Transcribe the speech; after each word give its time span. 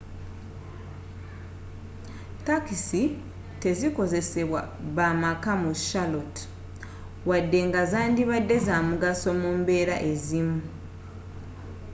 takisi 2.47 3.01
tezikozesebwa 3.63 4.61
bamakka 4.95 5.51
mu 5.61 5.71
charlotte 5.87 6.39
wadde 7.29 7.59
nga 7.67 7.81
zandibadde 7.91 8.55
zamugso 8.67 9.29
mu 9.41 9.49
mbeera 9.59 9.95
ezimu 10.11 10.59